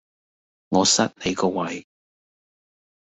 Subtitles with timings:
[0.69, 1.85] 我塞你個胃!